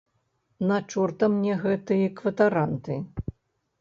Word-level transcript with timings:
На 0.69 0.77
чорта 0.93 1.29
мне 1.35 1.53
гэтыя 1.67 2.07
кватаранты? 2.21 2.99